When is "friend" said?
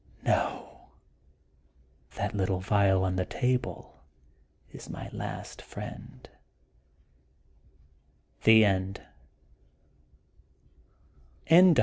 5.61-6.27